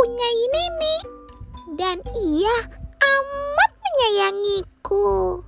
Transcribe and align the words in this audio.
mempunyai 0.00 0.44
nenek 0.48 1.02
dan 1.76 2.00
ia 2.16 2.56
amat 3.04 3.70
menyayangiku. 3.84 5.44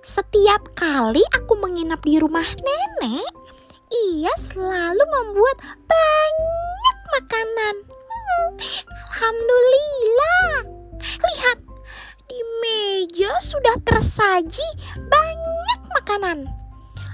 Setiap 0.00 0.72
kali 0.72 1.20
aku 1.36 1.52
menginap 1.60 2.00
di 2.00 2.16
rumah 2.16 2.48
nenek, 2.64 3.28
ia 3.92 4.32
selalu 4.40 5.04
membuat 5.04 5.60
banyak 5.84 6.96
makanan. 7.12 7.74
Hmm, 7.92 8.50
Alhamdulillah. 8.88 10.52
Lihat, 11.04 11.58
di 12.24 12.40
meja 12.64 13.36
sudah 13.44 13.76
tersaji 13.84 14.64
banyak 14.96 15.80
makanan. 15.92 16.48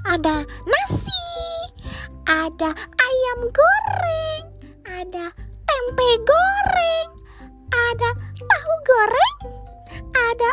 Ada 0.07 0.47
nasi, 0.71 1.27
ada 2.31 2.71
ayam 2.95 3.41
goreng, 3.51 4.50
ada 5.01 5.33
tempe 5.65 6.11
goreng, 6.29 7.09
ada 7.73 8.11
tahu 8.37 8.73
goreng, 8.85 9.39
ada 10.13 10.51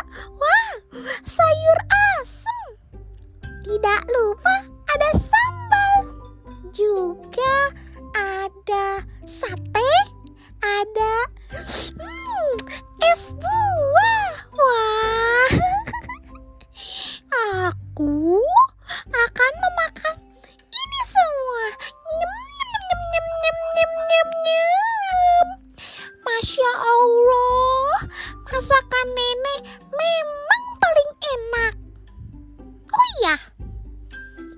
Iya, 33.28 33.36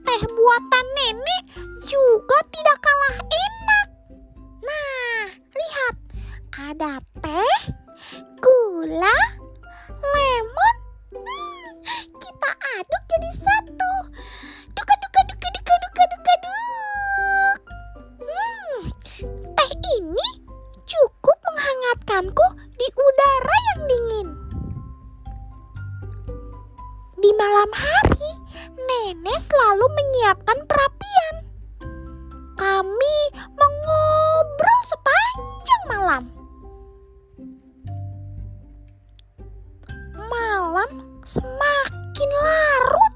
teh 0.07 0.23
buatan 0.31 0.87
nenek 0.95 1.45
juga 1.91 2.39
tidak 2.55 2.79
kalah 2.79 3.19
enak. 3.19 3.89
Nah, 4.63 5.27
lihat, 5.35 5.95
ada 6.55 7.03
teh, 7.19 7.75
gula, 8.39 9.19
lemon. 9.91 10.77
Hmm, 11.19 11.67
kita 12.15 12.51
aduk 12.79 13.03
jadi 13.11 13.31
satu. 13.43 13.93
Duka 14.71 14.95
duka 15.03 15.21
duka 15.27 15.49
duka 15.51 15.75
duka 15.75 16.03
duka 16.15 16.35
duk. 16.39 17.59
Hmm, 18.23 18.79
teh 19.51 19.71
ini 19.99 20.31
cukup 20.87 21.37
menghangatkanku 21.43 22.47
di 22.79 22.87
udara 22.87 23.57
yang 23.75 23.83
dingin. 23.91 24.29
Di 27.21 27.31
malam 27.37 27.69
hari, 27.77 28.20
nenek 28.91 29.39
selalu 29.39 29.87
menyiapkan 29.95 30.59
perapian. 30.67 31.35
Kami 32.59 33.19
mengobrol 33.55 34.81
sepanjang 34.83 35.83
malam. 35.87 36.25
Malam 40.19 40.91
semakin 41.23 42.31
larut. 42.35 43.15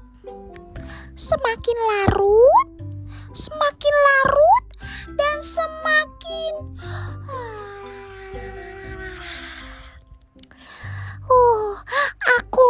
Semakin 1.15 1.77
larut, 1.79 2.69
semakin 3.31 3.95
larut, 3.95 4.65
dan 5.15 5.37
semakin 5.39 6.53
Uh, 11.25 11.73
aku 12.37 12.67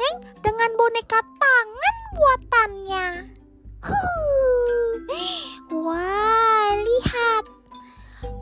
mendongeng 0.00 0.16
dengan 0.40 0.70
boneka 0.80 1.20
tangan 1.20 1.96
buatannya. 2.16 3.06
Wah, 5.70 6.72
lihat. 6.80 7.44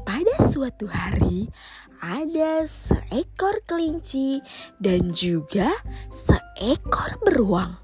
Pada 0.06 0.34
suatu 0.50 0.86
hari, 0.88 1.50
ada 1.98 2.62
seekor 2.66 3.62
kelinci 3.66 4.38
dan 4.78 5.10
juga 5.10 5.70
seekor 6.10 7.18
beruang. 7.26 7.78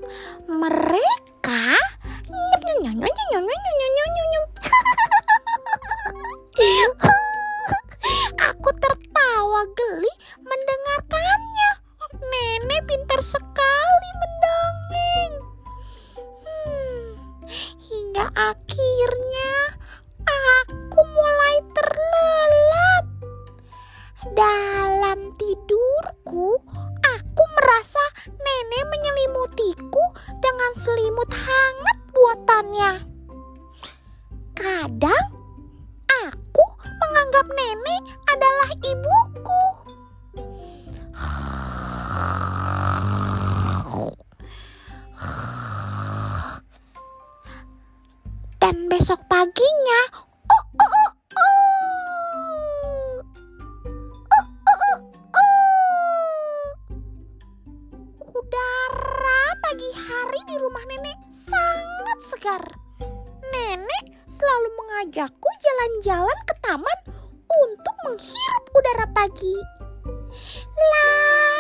Mereka 0.47 1.75
akhirnya 18.35 19.55
aku 20.27 21.01
mulai 21.07 21.57
terlelap. 21.71 23.05
Dalam 24.35 25.19
tidurku, 25.39 26.59
aku 27.03 27.45
merasa 27.55 28.05
nenek 28.27 28.85
menyelimutiku 28.91 30.05
dengan 30.43 30.71
selimut 30.75 31.31
hangat 31.31 31.99
buatannya. 32.11 32.93
Besok 48.95 49.27
paginya, 49.27 50.03
oh, 50.47 50.65
oh, 50.79 51.11
oh. 51.35 51.51
Oh, 54.15 54.47
oh, 54.47 54.47
oh, 54.71 54.99
oh. 55.35 56.63
Udara 58.23 59.43
pagi 59.67 59.91
hari 59.99 60.47
di 60.47 60.55
rumah 60.63 60.87
nenek 60.87 61.19
sangat 61.27 62.19
segar. 62.23 62.63
Nenek 63.51 64.15
selalu 64.31 64.69
mengajakku 64.79 65.51
jalan-jalan 65.59 66.39
ke 66.47 66.55
taman 66.63 66.99
untuk 67.51 67.99
menghirup 68.07 68.65
udara 68.79 69.11
pagi. 69.11 69.59
La 70.71 71.54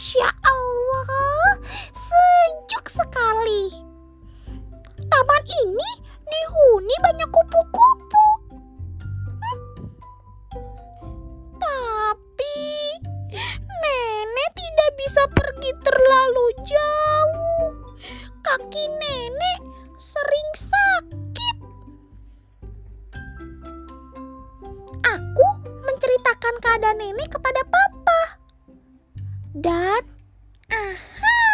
Masya 0.00 0.32
Allah 0.32 1.60
Sejuk 1.92 2.88
sekali 2.88 3.68
Taman 4.96 5.44
ini 5.44 5.90
dihuni 6.24 6.96
banyak 7.04 7.28
kupu-kupu 7.28 8.26
Hmm. 9.44 9.60
Tapi 11.60 12.60
Nenek 13.68 14.50
tidak 14.56 14.90
bisa 14.96 15.20
pergi 15.36 15.68
terlalu 15.84 16.46
jauh 16.64 17.68
Kaki 18.40 18.84
nenek 18.96 19.60
sering 20.00 20.50
sakit 20.56 21.56
Aku 25.12 25.46
menceritakan 25.84 26.54
keadaan 26.64 26.96
nenek 26.96 27.28
kepada 27.36 27.60
papa. 27.68 27.99
Dan 29.60 30.00
aha. 30.72 31.44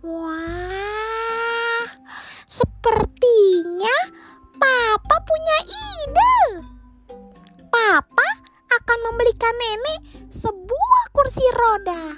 Wah. 0.00 1.84
Sepertinya 2.48 3.96
papa 4.56 5.16
punya 5.28 5.58
ide. 5.68 6.36
Papa 7.68 8.28
akan 8.80 8.98
membelikan 9.12 9.52
nenek 9.60 10.00
sebuah 10.32 11.04
kursi 11.12 11.44
roda. 11.52 12.16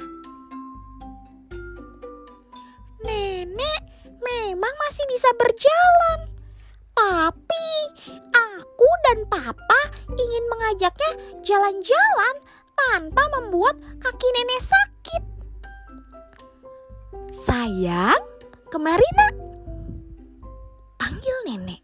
Nenek 3.03 3.81
memang 4.23 4.75
masih 4.87 5.11
bisa 5.11 5.35
berjalan. 5.35 6.31
Tapi 6.95 7.67
aku 8.31 8.91
dan 9.11 9.27
papa 9.27 9.81
ingin 10.15 10.45
mengajaknya 10.47 11.11
jalan-jalan 11.43 12.35
tanpa 12.75 13.23
membuat 13.39 13.77
kaki 14.03 14.29
nenek 14.35 14.61
sakit. 14.63 15.23
Sayang, 17.35 18.23
kemari 18.71 19.09
nak. 19.19 19.35
Panggil 20.99 21.37
nenek. 21.47 21.83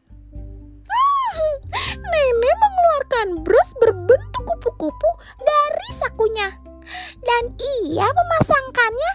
Nenek 2.11 2.55
mengeluarkan 2.59 3.29
bros 3.47 3.71
berbentuk 3.79 4.43
kupu-kupu 4.47 5.11
dari 5.39 5.89
sakunya. 5.95 6.51
Dan 7.23 7.55
ia 7.55 8.09
memasangkannya 8.11 9.13